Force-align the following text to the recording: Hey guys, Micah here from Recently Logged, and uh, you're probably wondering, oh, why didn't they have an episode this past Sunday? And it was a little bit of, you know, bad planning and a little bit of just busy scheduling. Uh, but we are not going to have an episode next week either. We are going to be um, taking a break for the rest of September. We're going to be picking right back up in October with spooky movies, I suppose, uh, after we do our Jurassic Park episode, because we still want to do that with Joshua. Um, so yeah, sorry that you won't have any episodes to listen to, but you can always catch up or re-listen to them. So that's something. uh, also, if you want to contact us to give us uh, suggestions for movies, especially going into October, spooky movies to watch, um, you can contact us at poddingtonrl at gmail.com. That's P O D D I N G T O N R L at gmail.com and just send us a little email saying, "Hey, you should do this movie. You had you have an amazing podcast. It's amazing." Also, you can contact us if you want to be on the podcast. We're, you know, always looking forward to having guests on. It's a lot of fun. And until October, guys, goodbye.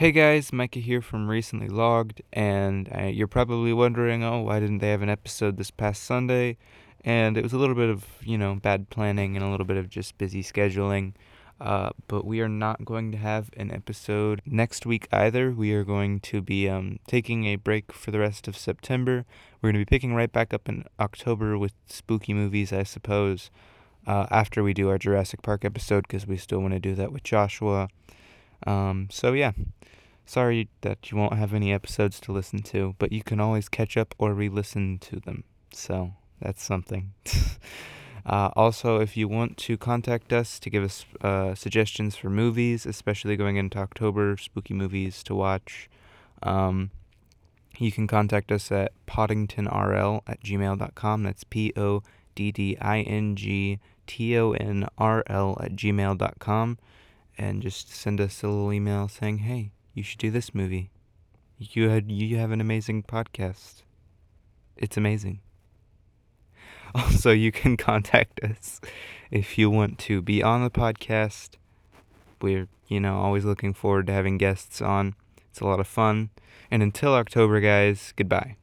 Hey 0.00 0.12
guys, 0.12 0.50
Micah 0.50 0.78
here 0.78 1.02
from 1.02 1.28
Recently 1.28 1.68
Logged, 1.68 2.22
and 2.32 2.88
uh, 2.90 3.02
you're 3.02 3.26
probably 3.26 3.74
wondering, 3.74 4.24
oh, 4.24 4.40
why 4.40 4.58
didn't 4.58 4.78
they 4.78 4.88
have 4.88 5.02
an 5.02 5.10
episode 5.10 5.58
this 5.58 5.70
past 5.70 6.04
Sunday? 6.04 6.56
And 7.04 7.36
it 7.36 7.42
was 7.42 7.52
a 7.52 7.58
little 7.58 7.74
bit 7.74 7.90
of, 7.90 8.06
you 8.22 8.38
know, 8.38 8.54
bad 8.54 8.88
planning 8.88 9.36
and 9.36 9.44
a 9.44 9.50
little 9.50 9.66
bit 9.66 9.76
of 9.76 9.90
just 9.90 10.16
busy 10.16 10.42
scheduling. 10.42 11.12
Uh, 11.60 11.90
but 12.08 12.24
we 12.24 12.40
are 12.40 12.48
not 12.48 12.82
going 12.82 13.12
to 13.12 13.18
have 13.18 13.50
an 13.58 13.70
episode 13.70 14.40
next 14.46 14.86
week 14.86 15.06
either. 15.12 15.50
We 15.50 15.74
are 15.74 15.84
going 15.84 16.20
to 16.20 16.40
be 16.40 16.66
um, 16.66 16.98
taking 17.06 17.44
a 17.44 17.56
break 17.56 17.92
for 17.92 18.10
the 18.10 18.20
rest 18.20 18.48
of 18.48 18.56
September. 18.56 19.26
We're 19.60 19.72
going 19.72 19.84
to 19.84 19.86
be 19.86 19.96
picking 19.96 20.14
right 20.14 20.32
back 20.32 20.54
up 20.54 20.66
in 20.66 20.84
October 20.98 21.58
with 21.58 21.74
spooky 21.84 22.32
movies, 22.32 22.72
I 22.72 22.84
suppose, 22.84 23.50
uh, 24.06 24.28
after 24.30 24.62
we 24.62 24.72
do 24.72 24.88
our 24.88 24.96
Jurassic 24.96 25.42
Park 25.42 25.62
episode, 25.62 26.08
because 26.08 26.26
we 26.26 26.38
still 26.38 26.60
want 26.60 26.72
to 26.72 26.80
do 26.80 26.94
that 26.94 27.12
with 27.12 27.22
Joshua. 27.22 27.90
Um, 28.66 29.08
so 29.10 29.32
yeah, 29.32 29.52
sorry 30.26 30.68
that 30.82 31.10
you 31.10 31.16
won't 31.16 31.34
have 31.34 31.52
any 31.52 31.72
episodes 31.72 32.20
to 32.20 32.32
listen 32.32 32.62
to, 32.62 32.94
but 32.98 33.12
you 33.12 33.22
can 33.22 33.40
always 33.40 33.68
catch 33.68 33.96
up 33.96 34.14
or 34.18 34.32
re-listen 34.34 34.98
to 35.00 35.20
them. 35.20 35.44
So 35.72 36.12
that's 36.40 36.62
something. 36.62 37.12
uh, 38.26 38.50
also, 38.54 39.00
if 39.00 39.16
you 39.16 39.28
want 39.28 39.56
to 39.58 39.76
contact 39.76 40.32
us 40.32 40.58
to 40.60 40.70
give 40.70 40.84
us 40.84 41.04
uh, 41.20 41.54
suggestions 41.54 42.16
for 42.16 42.30
movies, 42.30 42.86
especially 42.86 43.36
going 43.36 43.56
into 43.56 43.78
October, 43.78 44.36
spooky 44.36 44.74
movies 44.74 45.22
to 45.24 45.34
watch, 45.34 45.88
um, 46.42 46.90
you 47.78 47.90
can 47.90 48.06
contact 48.06 48.52
us 48.52 48.70
at 48.70 48.92
poddingtonrl 49.06 50.22
at 50.26 50.42
gmail.com. 50.42 51.22
That's 51.22 51.44
P 51.44 51.72
O 51.76 52.02
D 52.34 52.52
D 52.52 52.76
I 52.80 53.00
N 53.00 53.36
G 53.36 53.80
T 54.06 54.36
O 54.38 54.52
N 54.52 54.86
R 54.98 55.24
L 55.26 55.58
at 55.60 55.72
gmail.com 55.72 56.78
and 57.40 57.62
just 57.62 57.90
send 57.90 58.20
us 58.20 58.42
a 58.42 58.48
little 58.48 58.70
email 58.70 59.08
saying, 59.08 59.38
"Hey, 59.38 59.72
you 59.94 60.02
should 60.02 60.18
do 60.18 60.30
this 60.30 60.54
movie. 60.54 60.90
You 61.58 61.88
had 61.88 62.12
you 62.12 62.36
have 62.36 62.50
an 62.50 62.60
amazing 62.60 63.02
podcast. 63.02 63.82
It's 64.76 64.96
amazing." 64.96 65.40
Also, 66.92 67.30
you 67.30 67.52
can 67.52 67.76
contact 67.90 68.40
us 68.42 68.80
if 69.30 69.56
you 69.56 69.70
want 69.70 69.96
to 70.00 70.20
be 70.20 70.42
on 70.42 70.64
the 70.64 70.70
podcast. 70.70 71.50
We're, 72.42 72.66
you 72.88 72.98
know, 72.98 73.16
always 73.16 73.44
looking 73.44 73.74
forward 73.74 74.08
to 74.08 74.12
having 74.12 74.38
guests 74.38 74.82
on. 74.82 75.14
It's 75.48 75.60
a 75.60 75.66
lot 75.66 75.78
of 75.78 75.86
fun. 75.86 76.30
And 76.68 76.82
until 76.82 77.14
October, 77.14 77.60
guys, 77.60 78.12
goodbye. 78.16 78.56